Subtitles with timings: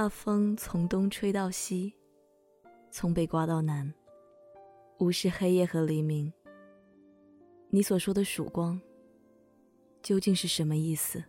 [0.00, 1.94] 大风从东吹到西，
[2.90, 3.92] 从北刮到南，
[4.98, 6.32] 无视黑夜和黎明。
[7.68, 8.80] 你所说的曙光，
[10.02, 11.22] 究竟是什么意思？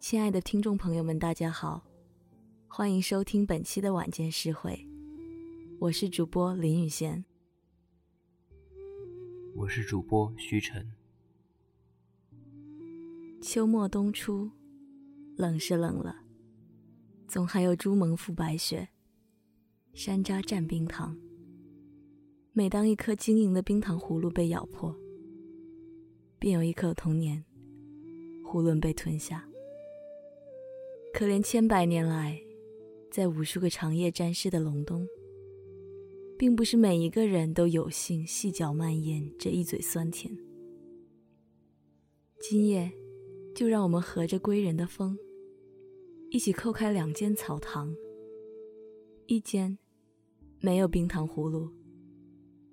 [0.00, 1.84] 亲爱的听众朋友们，大家好，
[2.66, 4.84] 欢迎收听本期的晚间诗会，
[5.78, 7.24] 我是主播林雨贤，
[9.54, 10.90] 我是主播徐晨。
[13.40, 14.50] 秋末冬初，
[15.36, 16.16] 冷是冷了，
[17.32, 18.86] 总还有朱蒙覆白雪，
[19.94, 21.16] 山楂蘸冰糖。
[22.52, 24.94] 每当一颗晶莹的冰糖葫芦被咬破，
[26.38, 27.42] 便有一颗童年
[28.44, 29.48] 囫囵被吞下。
[31.14, 32.38] 可怜千百年来，
[33.10, 35.08] 在无数个长夜沾湿的隆冬，
[36.36, 40.36] 并不是每一个人都有幸细嚼慢咽这一嘴酸甜。
[42.38, 42.92] 今夜，
[43.54, 45.16] 就让我们合着归人的风，
[46.32, 47.94] 一起叩开两间草堂。
[49.26, 49.78] 一间
[50.60, 51.70] 没有冰糖葫芦。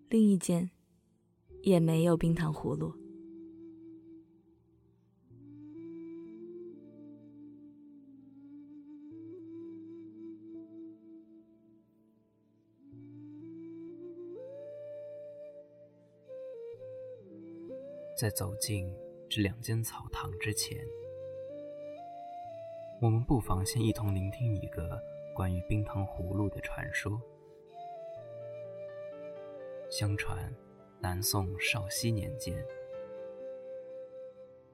[0.07, 0.71] 另一间
[1.63, 2.93] 也没有冰糖葫芦。
[18.17, 18.89] 在走进
[19.29, 20.77] 这两间草堂之前，
[23.01, 25.01] 我们不妨先一同聆听一个
[25.33, 27.21] 关于冰糖葫芦的传说。
[29.89, 30.53] 相传，
[30.99, 32.61] 南宋绍熙年间，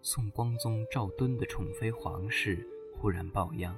[0.01, 3.77] 宋光宗赵敦的宠妃皇氏忽然抱恙，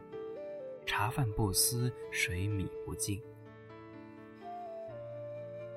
[0.86, 3.22] 茶饭不思，水米不进。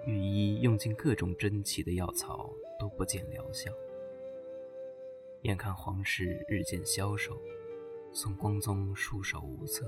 [0.07, 2.49] 御医用尽各种珍奇的药草，
[2.79, 3.73] 都不见疗效。
[5.43, 7.37] 眼看皇室日渐消瘦，
[8.13, 9.87] 宋光宗束手无策，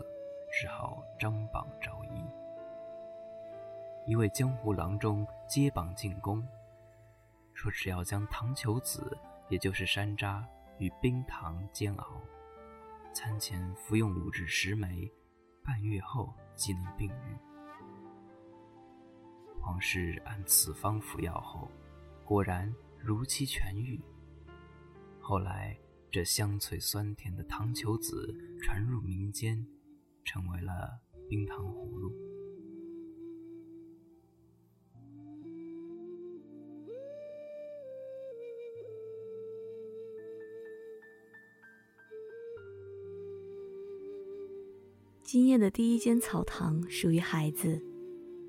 [0.53, 2.25] 只好张榜招医。
[4.07, 6.47] 一位江湖郎中接榜进宫，
[7.53, 10.45] 说只要将糖球子，也就是山楂
[10.79, 12.21] 与冰糖煎熬，
[13.13, 15.11] 餐前服用五至十枚，
[15.65, 17.37] 半月后即能病愈。
[19.61, 21.69] 皇室按此方服药后，
[22.25, 24.01] 果然如期痊愈。
[25.21, 25.77] 后来，
[26.13, 29.67] 这香脆酸甜的糖球子传入民间，
[30.23, 32.13] 成为了冰糖葫芦。
[45.23, 47.83] 今夜的第一间草堂属于孩子，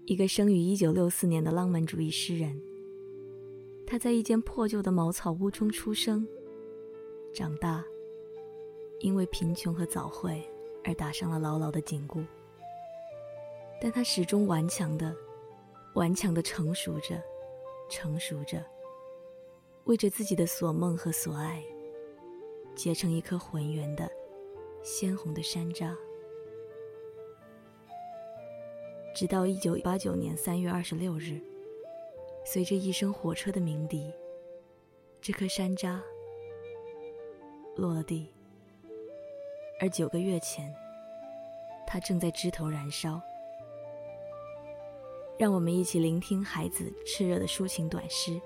[0.05, 2.61] 一个生于一九六四年的浪漫主义诗人。
[3.87, 6.27] 他在一间破旧的茅草屋中出生，
[7.33, 7.83] 长大，
[8.99, 10.47] 因为贫穷和早慧
[10.83, 12.23] 而打上了牢牢的紧箍。
[13.81, 15.15] 但他始终顽强的、
[15.95, 17.19] 顽强的成熟着，
[17.89, 18.63] 成熟着，
[19.85, 21.63] 为着自己的所梦和所爱，
[22.75, 24.07] 结成一颗浑圆的、
[24.83, 25.95] 鲜红的山楂。
[29.15, 31.41] 直到一九八九年三月二十六日，
[32.45, 34.13] 随着一声火车的鸣笛，
[35.19, 35.99] 这颗山楂
[37.75, 38.29] 落了地。
[39.79, 40.73] 而九个月前，
[41.85, 43.21] 它正在枝头燃烧。
[45.37, 48.31] 让我们一起聆听孩子炽热的抒情短诗《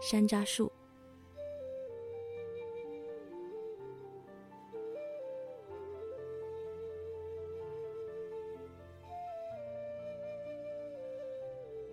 [0.00, 0.66] 山楂树》。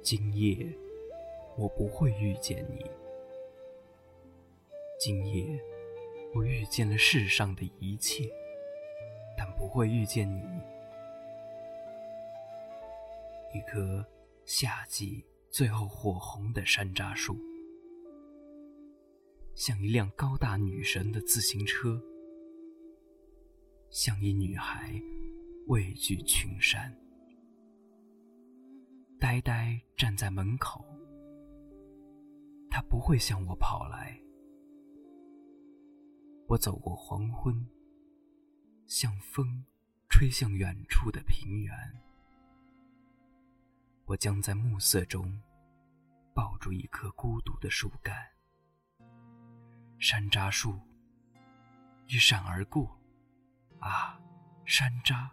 [0.02, 0.66] 今夜，
[1.58, 2.90] 我不会遇见你。
[4.98, 5.62] 今夜，
[6.36, 8.30] 我遇见了世上的一切，
[9.38, 10.44] 但不会遇见你。
[13.54, 14.06] 一棵
[14.46, 17.36] 夏季最后火红的山楂树，
[19.56, 22.00] 像一辆高大女神的自行车，
[23.90, 24.94] 像一女孩
[25.68, 26.96] 畏惧群山。
[29.20, 30.86] 呆呆站在门口，
[32.70, 34.22] 他不会向我跑来。
[36.48, 37.68] 我走过黄昏，
[38.86, 39.66] 像风
[40.08, 41.76] 吹向远处的平原。
[44.06, 45.42] 我将在暮色中
[46.34, 48.16] 抱住一棵孤独的树干。
[50.00, 50.80] 山楂树
[52.08, 52.98] 一闪而过，
[53.80, 54.18] 啊，
[54.64, 55.30] 山楂。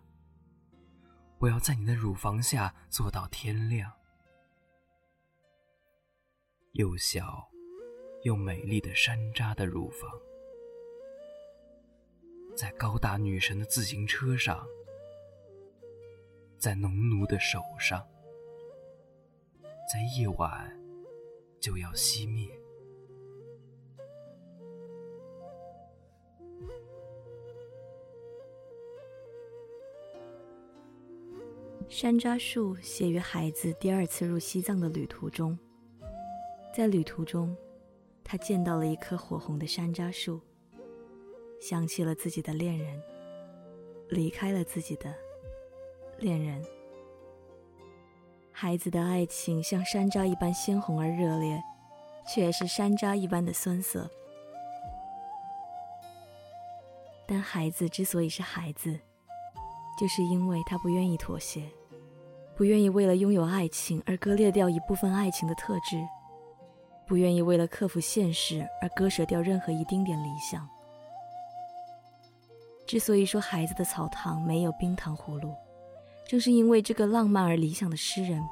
[1.38, 3.92] 我要在你的乳房下坐到天亮。
[6.72, 7.48] 又小
[8.24, 10.10] 又美丽的山楂的乳房，
[12.54, 14.64] 在高大女神的自行车上，
[16.56, 18.06] 在农奴的手上，
[19.92, 20.72] 在夜晚
[21.60, 22.48] 就要熄灭。
[31.88, 35.58] 山楂树写于孩子第二次入西藏的旅途中，
[36.74, 37.54] 在旅途中，
[38.22, 40.40] 他见到了一棵火红的山楂树，
[41.66, 43.02] 想起了自己的恋人，
[44.10, 45.14] 离开了自己的
[46.18, 46.62] 恋人。
[48.52, 51.58] 孩子的爱情像山楂一般鲜红而热烈，
[52.28, 54.06] 却也是山楂一般的酸涩。
[57.26, 59.00] 但孩子之所以是孩子，
[59.98, 61.66] 就是因为他不愿意妥协，
[62.54, 65.96] 不愿意为了拥有爱情而割裂掉一部分爱情的特质，
[67.06, 70.68] 不愿意为了克服现实而割舍掉任何一丁点理想。
[72.86, 75.54] 之所以说孩子的草堂没有冰糖葫芦，
[76.26, 78.42] 正是因为这个浪漫而理想的诗人，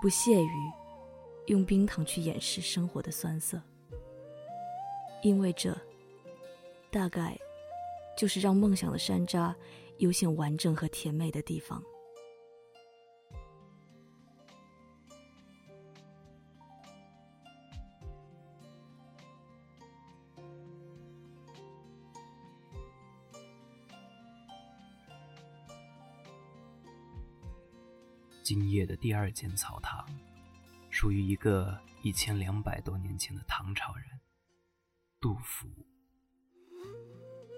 [0.00, 0.72] 不屑于
[1.46, 3.60] 用冰糖去掩饰生活的酸涩，
[5.22, 5.76] 因为这，
[6.90, 7.36] 大概，
[8.16, 9.54] 就是让梦想的山楂。
[9.98, 11.82] 有显完整和甜美的地方。
[28.46, 30.06] 今夜的第二间草堂，
[30.88, 34.06] 属于一个一千两百多年前的唐朝人——
[35.20, 35.66] 杜甫。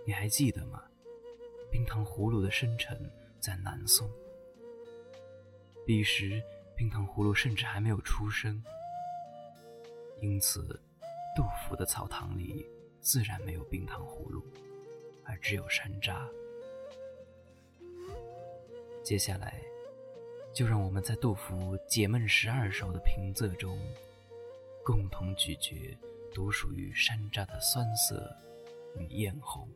[0.06, 0.82] 你还记得吗？
[1.70, 2.98] 冰糖葫芦的生辰
[3.38, 4.10] 在南宋，
[5.84, 6.42] 彼时
[6.74, 8.64] 冰糖葫芦甚至还没有出生，
[10.22, 10.62] 因此
[11.36, 12.66] 杜甫的草堂里
[13.02, 14.42] 自然没有冰糖葫芦，
[15.22, 16.26] 而只有山楂。
[19.04, 19.62] 接下来，
[20.52, 23.78] 就让我们在杜甫《解闷十二首》的平仄中，
[24.84, 25.96] 共同咀嚼
[26.34, 28.36] 独属于山楂的酸涩
[28.96, 29.68] 与艳红。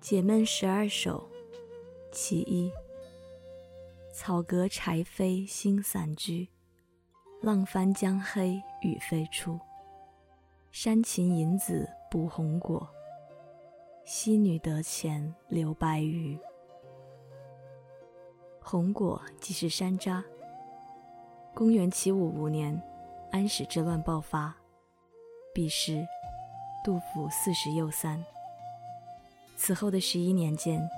[0.00, 1.28] 解闷十二首，
[2.12, 2.70] 其一。
[4.12, 6.48] 草阁柴扉新散居，
[7.42, 9.58] 浪翻江黑雨飞出。
[10.70, 12.88] 山禽引子捕红果，
[14.10, 16.38] 溪女得钱留白鱼。
[18.58, 20.24] 红果即是山楂。
[21.54, 22.82] 公元七五五年，
[23.30, 24.56] 安史之乱爆发，
[25.52, 26.08] 彼时
[26.82, 28.24] 杜甫四十又三。
[29.58, 30.88] 此后的十一年间，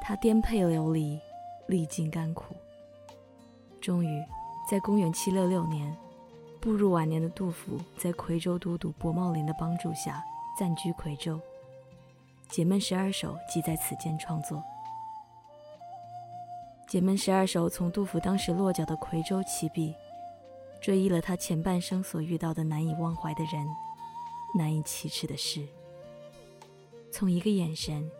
[0.00, 1.18] 他颠沛流离，
[1.66, 2.54] 历尽甘苦。
[3.80, 4.24] 终于，
[4.70, 5.92] 在公元七六六年，
[6.60, 10.22] 步入晚年的杜甫，在夔州都督伯茂林的帮助下，
[10.56, 11.36] 暂居夔州，
[12.50, 14.58] 《解闷十二首》即在此间创作。
[16.88, 19.94] 《解闷十二首》从杜甫当时落脚的夔州起笔，
[20.80, 23.64] 追忆了他前半生所遇到的难以忘怀的人，
[24.58, 25.64] 难以启齿的事。
[27.12, 28.10] 从一个眼神，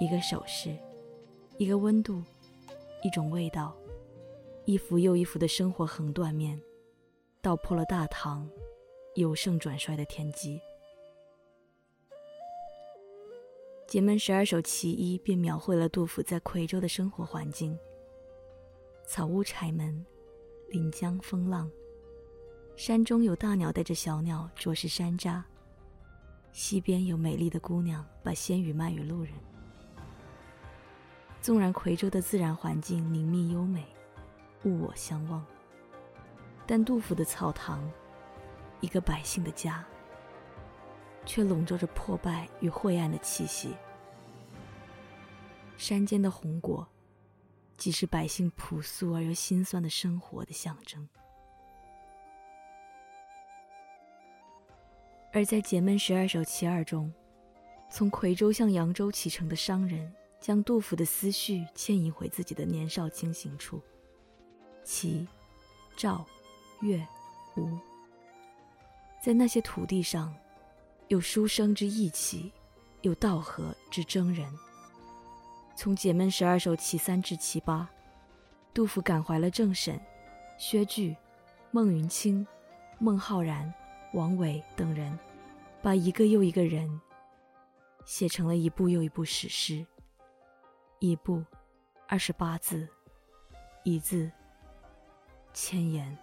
[0.00, 0.76] 一个手势，
[1.56, 2.20] 一个温度，
[3.04, 3.72] 一种味道，
[4.64, 6.60] 一幅又一幅的生活横断面，
[7.40, 8.50] 道破了大唐
[9.14, 10.58] 由盛转衰的天机。
[13.86, 17.78] 《解闷十二首·其一》便描绘了杜甫在夔州的生活环境：
[19.06, 20.04] 草屋柴门，
[20.68, 21.70] 临江风浪，
[22.74, 25.40] 山中有大鸟带着小鸟啄食山楂。
[26.50, 29.32] 溪边有美丽的姑娘，把鲜鱼卖与路人。
[31.40, 33.86] 纵然夔州的自然环境宁谧优美，
[34.64, 35.46] 物我相望，
[36.66, 37.88] 但杜甫的草堂，
[38.80, 39.86] 一个百姓的家，
[41.26, 43.74] 却笼罩着破败与晦暗的气息。
[45.76, 46.88] 山间的红果，
[47.76, 51.06] 即是百姓朴素而又心酸的生活的象征。
[55.32, 57.12] 而在《解闷十二首·其二》中，
[57.90, 63.82] 从夔州向扬州启程的商人，将杜甫的思绪牵引回自己的年少清醒处。
[64.82, 65.28] 齐、
[65.94, 66.24] 赵、
[66.80, 67.06] 越、
[67.56, 67.76] 吴，
[69.22, 70.34] 在那些土地上，
[71.08, 72.52] 有书生之义气，
[73.02, 74.46] 有道和之征人。
[75.76, 77.88] 从《解闷十二首·其三》至其八，
[78.74, 80.00] 杜甫感怀了郑审、
[80.58, 81.16] 薛据、
[81.70, 82.46] 孟云卿、
[82.98, 83.72] 孟浩然。
[84.12, 85.18] 王维等人，
[85.82, 86.88] 把一个又一个人
[88.06, 89.84] 写成了一部又一部史诗。
[91.00, 91.44] 一部，
[92.08, 92.88] 二十八字，
[93.84, 94.30] 一字，
[95.52, 96.16] 千言。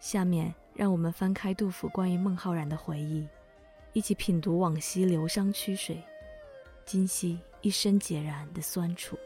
[0.00, 3.26] 下面，让我们翻开杜甫关于孟浩然的回忆，
[3.94, 6.00] 一起品读往昔流觞曲水，
[6.84, 9.18] 今夕一身孑然的酸楚。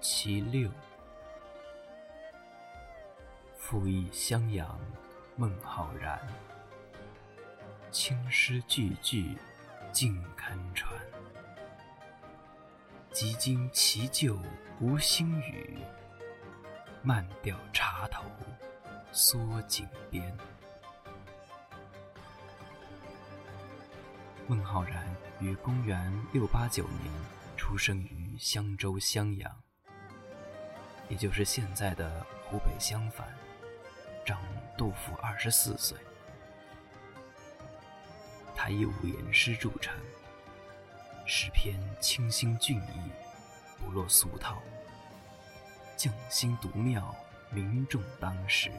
[0.00, 0.70] 其六，
[3.56, 4.78] 复忆襄阳，
[5.36, 6.20] 孟浩然。
[7.90, 9.36] 青诗句句
[9.92, 10.92] 尽堪传，
[13.12, 14.38] 几经其旧
[14.80, 15.78] 无新语。
[17.02, 18.24] 慢调茶头
[19.12, 20.36] 缩颈边。
[24.46, 25.04] 孟浩然
[25.40, 27.12] 于公元六八九年
[27.56, 29.52] 出生于襄州襄阳。
[31.08, 33.26] 也就是现在的湖北襄樊，
[34.24, 34.40] 长
[34.76, 35.98] 杜甫二十四岁。
[38.56, 39.94] 他以五言诗著称，
[41.26, 43.10] 诗篇清新俊逸，
[43.78, 44.62] 不落俗套，
[45.96, 47.14] 匠心独妙，
[47.50, 48.70] 名重当时。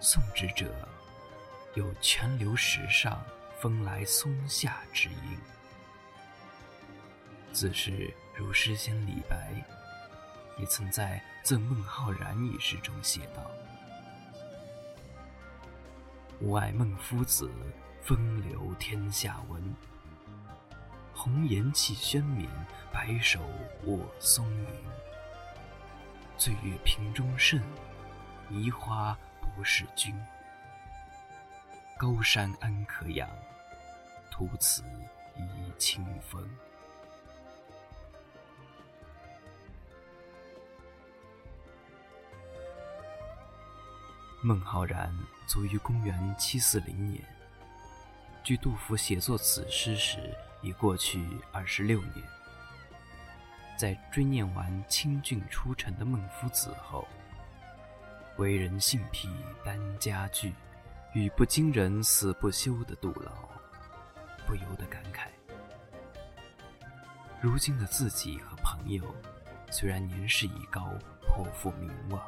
[0.00, 0.72] 宋之者，
[1.74, 3.24] 有泉流石上，
[3.58, 5.38] 风来松下之音。
[7.52, 9.54] 自是如诗仙李白，
[10.56, 13.50] 也曾在《赠孟浩然》一诗中写道
[16.40, 17.50] ：“吾爱孟夫子，
[18.02, 19.74] 风流天下闻。
[21.12, 22.48] 红颜弃轩冕，
[22.92, 23.40] 白首
[23.84, 24.66] 卧松云。
[26.36, 27.60] 醉月屏中圣，
[28.50, 30.14] 移花不是君。
[31.96, 33.28] 高山安可仰，
[34.30, 34.82] 徒此
[35.36, 36.48] 沂清风。”
[44.46, 45.10] 孟浩然
[45.46, 47.24] 卒于公元七四零年。
[48.42, 50.18] 距杜甫写作此诗时
[50.60, 52.22] 已过去二十六年。
[53.74, 57.08] 在追念完清俊出尘的孟夫子后，
[58.36, 59.30] 为人性癖
[59.64, 60.52] 单家具，
[61.14, 63.48] 语不惊人死不休的杜老，
[64.46, 65.28] 不由得感慨：
[67.40, 69.02] 如今的自己和朋友，
[69.70, 72.20] 虽然年事已高，颇负名望。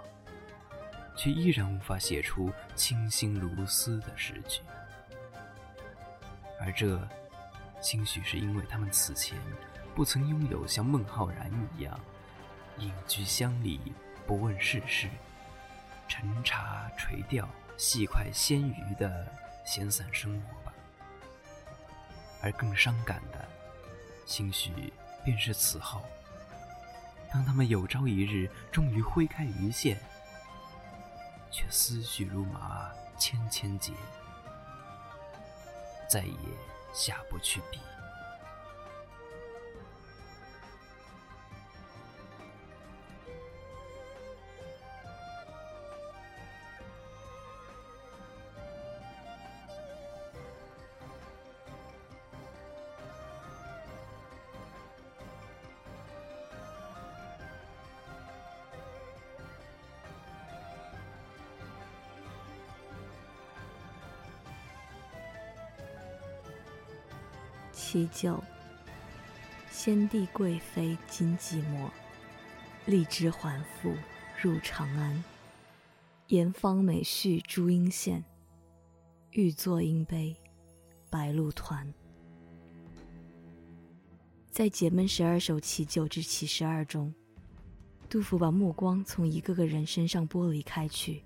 [1.16, 4.61] 却依然无法写出清新如丝的诗句，
[6.61, 7.00] 而这，
[7.80, 9.38] 兴许是因为他们此前
[9.94, 11.99] 不曾拥有像孟浩然一样
[12.78, 13.80] 隐居乡里、
[14.26, 15.08] 不问世事、
[16.06, 19.26] 沉茶垂钓、戏快鲜鱼的
[19.64, 20.73] 闲散生活吧。
[22.42, 23.42] 而更伤感的，
[24.26, 24.92] 兴许
[25.25, 26.02] 便是此后，
[27.32, 29.99] 当他们有朝一日终于挥开鱼线。
[31.50, 33.93] 却思绪如麻，千千结，
[36.09, 36.37] 再也
[36.93, 37.79] 下不去笔。
[68.16, 68.42] 旧，
[69.70, 71.90] 先帝贵妃今寂寞，
[72.87, 73.94] 荔枝还复
[74.40, 75.23] 入长安。
[76.28, 78.25] 严方美婿朱阴县，
[79.32, 80.35] 欲作殷碑，
[81.11, 81.92] 白鹿团。
[84.50, 87.12] 在《解闷十二首其九至其十二》中，
[88.08, 91.23] 杜甫把目光从一个个人身上剥离开去，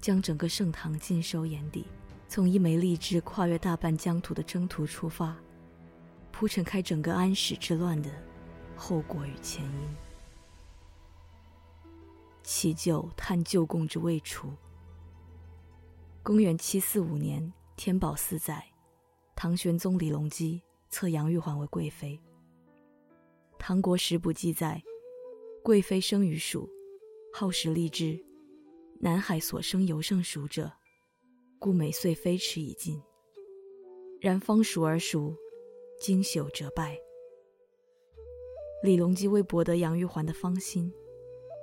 [0.00, 1.86] 将整个盛唐尽收眼底。
[2.28, 5.36] 从一枚荔枝跨越大半疆土的征途出发，
[6.32, 8.10] 铺陈开整个安史之乱的
[8.74, 9.96] 后果与前因。
[12.42, 14.52] 其旧探旧贡之未除。
[16.22, 18.64] 公元七四五年，天宝四载，
[19.36, 22.18] 唐玄宗李隆基册杨玉环为贵妃。
[23.58, 24.82] 唐国史补记载，
[25.62, 26.68] 贵妃生于蜀，
[27.32, 28.20] 好食荔枝，
[28.98, 30.72] 南海所生尤胜蜀者。
[31.60, 33.00] 故每岁飞驰已尽，
[34.20, 35.32] 然方熟而熟，
[36.02, 36.98] 经朽则败。
[38.82, 40.92] 李隆基为博得杨玉环的芳心，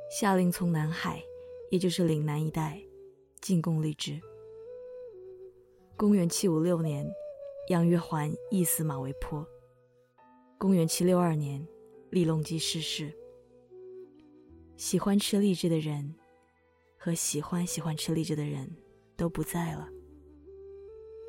[0.10, 1.22] 下令从南海，
[1.70, 2.82] 也就是岭南一带，
[3.42, 4.18] 进贡荔枝。
[5.98, 7.06] 公元七五六年，
[7.68, 9.46] 杨玉环缢死马嵬坡。
[10.58, 11.68] 公元七六二年，
[12.10, 13.14] 李隆基逝世。
[14.78, 16.16] 喜欢吃荔枝的人，
[16.98, 18.74] 和喜欢喜欢吃荔枝的人。
[19.18, 19.90] 都不在了。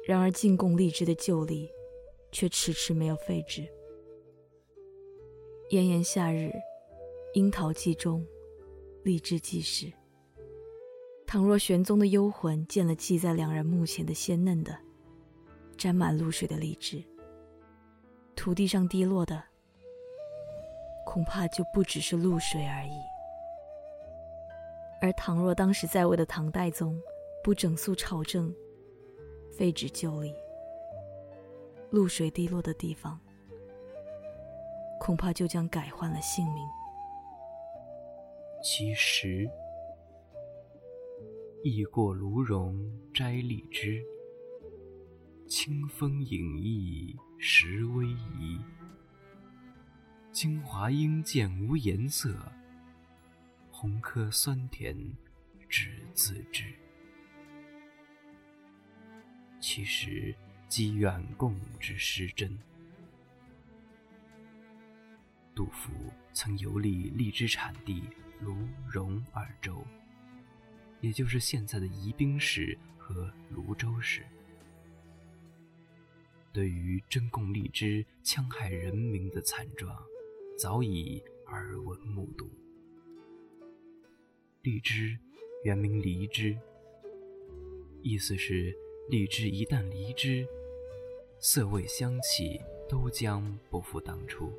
[0.07, 1.69] 然而进贡荔枝的旧例，
[2.33, 3.67] 却迟迟没有废止。
[5.71, 6.53] 炎炎夏日，
[7.35, 8.27] 樱桃季中，
[9.05, 9.93] 荔枝季时。
[11.27, 14.77] 倘若玄宗的幽魂见了系在两人墓前的鲜嫩的、
[15.77, 17.05] 沾满露水的荔枝，
[18.35, 19.41] 土地上滴落的，
[21.07, 22.91] 恐怕就不只是露水而已。
[25.01, 27.01] 而倘若当时在位的唐代宗
[27.45, 28.53] 不整肃朝政，
[29.57, 30.35] 废止旧例，
[31.91, 33.19] 露水滴落的地方，
[34.99, 36.65] 恐怕就将改换了姓名。
[38.63, 39.49] 其实。
[41.63, 44.03] 忆过卢荣摘荔枝，
[45.47, 48.59] 清风隐逸时微移。
[50.33, 52.35] 精华应见无颜色，
[53.71, 54.97] 红颗酸甜
[55.69, 56.73] 只自知。
[59.61, 60.35] 其实
[60.71, 62.57] 即远贡之失真。
[65.55, 65.93] 杜甫
[66.33, 68.05] 曾游历荔枝产地
[68.41, 68.57] 卢
[68.91, 69.85] 荣二州。
[71.01, 74.23] 也就是现在的宜宾市和泸州市，
[76.53, 79.97] 对于真贡荔枝戕害人民的惨状，
[80.59, 82.51] 早已耳闻目睹。
[84.61, 85.19] 荔枝
[85.65, 86.55] 原名梨枝，
[88.03, 88.77] 意思是
[89.09, 90.47] 荔枝一旦离枝，
[91.43, 94.53] 色味香气都将不复当初。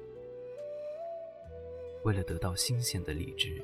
[2.04, 3.64] 为了得到新鲜的荔枝。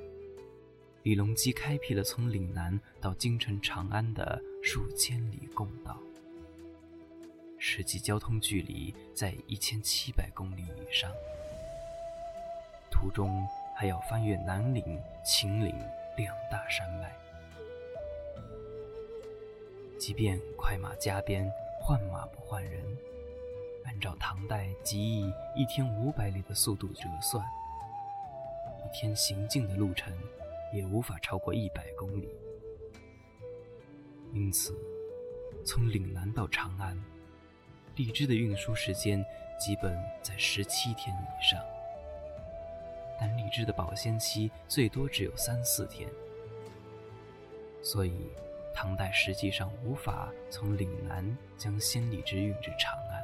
[1.02, 5.98] 李隆基开辟了从岭南到京城长安的数千里公道，
[7.58, 11.10] 实际交通距离在一千七百公里以上。
[12.92, 15.74] 途中还要翻越南岭、秦岭
[16.18, 17.16] 两大山脉。
[19.98, 21.50] 即便快马加鞭，
[21.88, 22.84] 换马不换人，
[23.86, 27.42] 按照唐代极易一天五百里的速度折算，
[28.84, 30.14] 一天行进的路程。
[30.74, 32.28] 也无法超过一百公里，
[34.34, 34.76] 因此，
[35.66, 37.02] 从岭南到长安，
[37.96, 39.26] 荔枝的运输时间
[39.58, 41.58] 基本在十七天以上。
[43.18, 46.10] 但荔枝的保鲜期最多只有三四天，
[47.82, 48.30] 所以
[48.80, 53.24] 唐代实际上无法从岭南将鲜荔枝运至长安。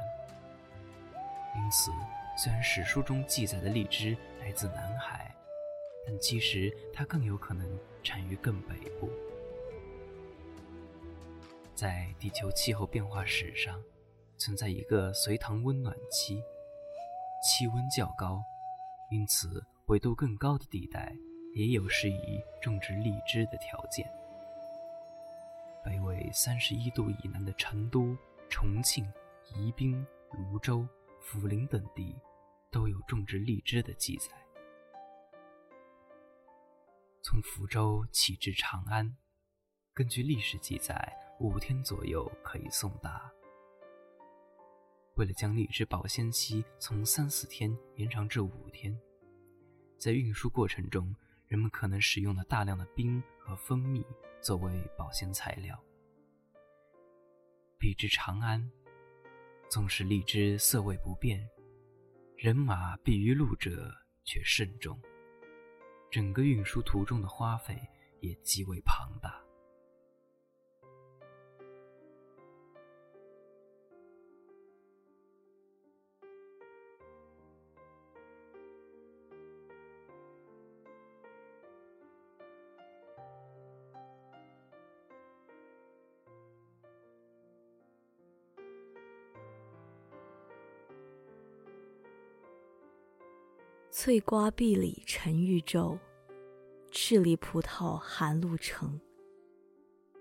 [1.56, 1.92] 因此，
[2.36, 5.32] 虽然史书中记载的荔枝来自南海。
[6.06, 7.66] 但其实它更有可能
[8.02, 9.08] 产于更北部。
[11.74, 13.82] 在地球气候变化史上，
[14.36, 16.42] 存在一个隋唐温暖期，
[17.42, 18.44] 气温较高，
[19.10, 21.10] 因此纬度更高的地带
[21.54, 24.06] 也有适宜种植荔枝的条件。
[26.32, 28.16] 三十一度以南的成都、
[28.48, 29.04] 重庆、
[29.54, 30.86] 宜宾、泸州、
[31.22, 32.16] 涪陵等地，
[32.70, 34.28] 都有种植荔枝的记载。
[37.22, 39.16] 从福州起至长安，
[39.92, 43.30] 根据历史记载，五天左右可以送达。
[45.14, 48.98] 为了将荔枝保鲜期从三四天延长至五天，
[49.96, 51.14] 在运输过程中，
[51.46, 54.04] 人们可能使用了大量的冰和蜂蜜
[54.42, 55.80] 作为保鲜材料。
[57.84, 58.66] 荔枝长安，
[59.68, 61.46] 纵使荔枝色味不变，
[62.34, 63.94] 人马避于路者
[64.24, 64.98] 却甚众。
[66.10, 67.78] 整个运输途中的花费
[68.20, 69.43] 也极为庞大。
[93.96, 95.96] 翠瓜碧里沉玉皱，
[96.90, 99.00] 赤梨葡萄寒露成。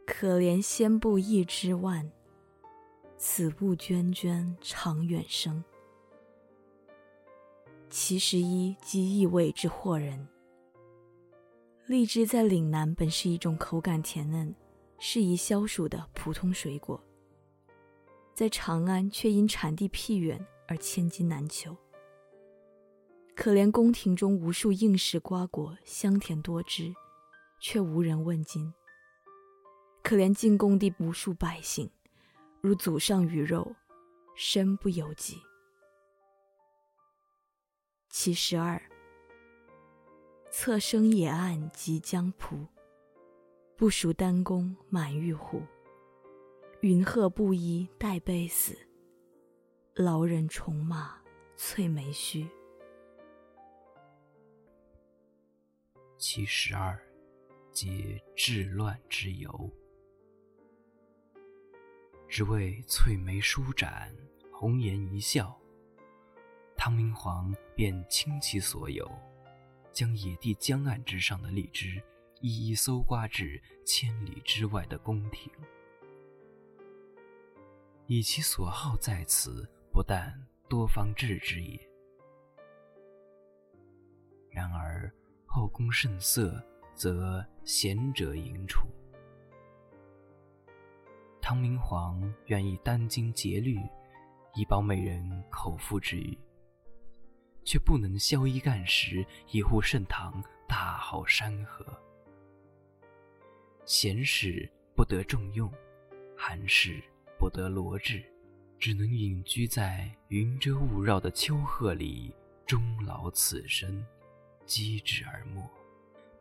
[0.06, 2.08] 可怜仙不一枝万，
[3.18, 5.64] 此物涓涓长远生。
[7.90, 10.28] 其十一即意味之惑人。
[11.88, 14.54] 荔枝在岭南本是一种口感甜嫩、
[15.00, 17.04] 适宜消暑的普通水果，
[18.36, 21.76] 在长安却因产地僻远而千金难求。
[23.36, 26.94] 可怜宫廷中无数应时瓜果，香甜多汁，
[27.60, 28.74] 却无人问津。
[30.04, 31.90] 可怜进贡地无数百姓，
[32.62, 33.76] 如祖上鱼肉，
[34.36, 35.42] 身不由己。
[38.10, 38.80] 其十二，
[40.52, 42.68] 侧生野岸及江浦，
[43.76, 45.64] 不熟丹宫满玉壶。
[46.82, 48.78] 云鹤布衣带悲死，
[49.96, 51.18] 劳人重马
[51.56, 52.48] 翠眉须。
[56.26, 56.98] 其十二，
[57.74, 59.70] 皆治乱之由。
[62.30, 64.10] 只为翠眉舒展，
[64.50, 65.54] 红颜一笑。
[66.78, 69.06] 唐明皇便倾其所有，
[69.92, 72.02] 将野地江岸之上的荔枝
[72.40, 75.52] 一一搜刮至千里之外的宫廷，
[78.08, 80.34] 以其所好在此，不但
[80.70, 81.78] 多方治之也。
[84.50, 85.14] 然而
[85.56, 86.60] 后宫甚色，
[86.96, 88.88] 则贤者营处。
[91.40, 93.80] 唐明皇愿意殚精竭虑，
[94.56, 96.36] 以保美人口腹之欲，
[97.64, 101.86] 却不能宵衣干食，以护盛唐大好山河。
[103.86, 105.72] 闲事不得重用，
[106.36, 107.00] 寒士
[107.38, 108.24] 不得罗治，
[108.80, 112.36] 只能隐居在云遮雾绕的丘壑里，
[112.66, 114.04] 终老此生，
[114.66, 115.62] 积之而没，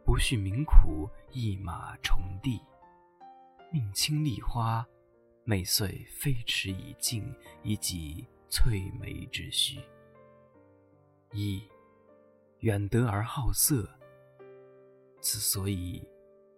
[0.04, 2.60] 不恤民苦，一马从地，
[3.70, 4.86] 命亲丽花。
[5.44, 9.80] 每岁飞驰以尽，以给翠眉之需。
[11.32, 11.62] 一
[12.60, 13.90] 远德而好色，
[15.20, 16.06] 此所以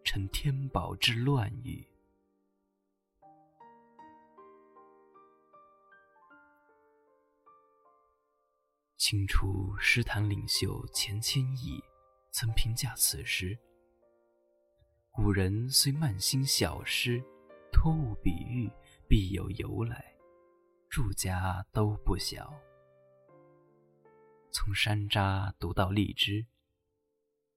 [0.03, 1.83] 成天宝之乱狱。
[9.07, 11.79] 清初诗坛领袖钱谦益
[12.31, 13.55] 曾评价此诗：
[15.11, 17.23] 古人虽慢心小诗。
[17.71, 18.73] 托物比喻，
[19.07, 20.03] 必有由来，
[20.89, 22.51] 注家都不小。
[24.51, 26.47] 从山楂读到荔枝，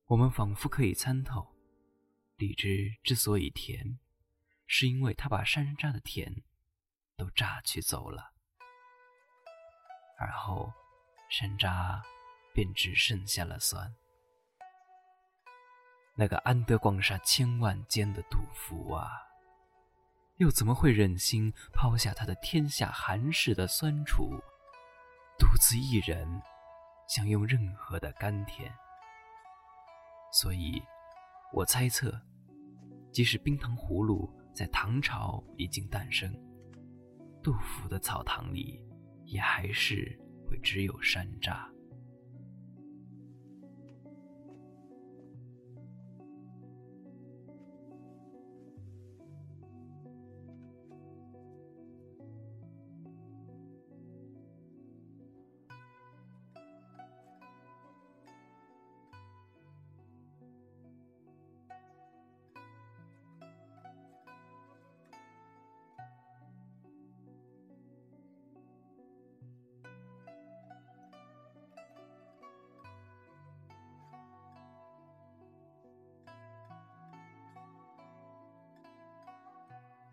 [0.07, 1.55] 我们仿佛可以参透，
[2.35, 3.97] 荔枝之所以甜，
[4.65, 6.43] 是因为它把山楂的甜
[7.15, 8.33] 都榨取走了，
[10.19, 10.73] 而后
[11.29, 12.01] 山楂
[12.53, 13.93] 便只剩下了酸。
[16.15, 19.07] 那个安得广厦千万间的杜甫啊！
[20.37, 24.29] 又怎么会忍心抛下他的天下寒士的酸楚，
[25.37, 26.41] 独自一人
[27.07, 28.71] 享用任何的甘甜？
[30.31, 30.81] 所以，
[31.53, 32.19] 我猜测，
[33.11, 36.31] 即使冰糖葫芦在唐朝已经诞生，
[37.43, 38.79] 杜甫的草堂里
[39.25, 41.76] 也还是会只有山楂。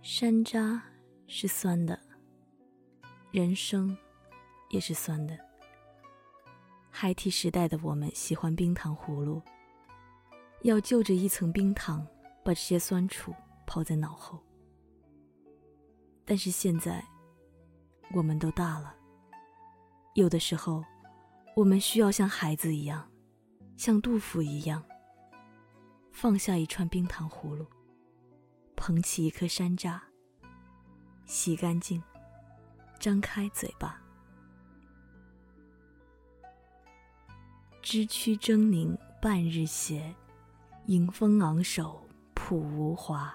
[0.06, 0.78] 山楂
[1.26, 1.98] 是酸的，
[3.30, 3.96] 人生
[4.68, 5.34] 也是酸的。
[6.90, 9.40] 孩提时代的我们喜欢冰糖葫芦，
[10.60, 12.06] 要就着一层冰糖，
[12.44, 13.34] 把这些酸楚
[13.66, 14.38] 抛在脑后。
[16.26, 17.02] 但是现在，
[18.12, 18.94] 我们都大了，
[20.16, 20.84] 有的时候，
[21.56, 23.10] 我们需要像孩子一样，
[23.78, 24.84] 像杜甫一样，
[26.12, 27.66] 放下一串冰糖葫芦。
[28.76, 30.00] 捧起一颗山楂，
[31.26, 32.02] 洗干净，
[32.98, 34.00] 张开嘴巴。
[37.80, 40.14] 枝躯狰狞半日斜，
[40.86, 42.02] 迎风昂首
[42.34, 43.34] 朴无华。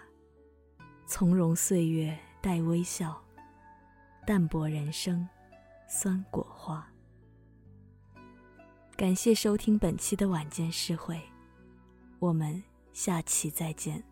[1.06, 3.24] 从容岁月带微笑，
[4.26, 5.28] 淡泊人生
[5.88, 6.88] 酸果花。
[8.96, 11.22] 感谢收听本期的晚间诗会，
[12.20, 14.04] 我们下期再见。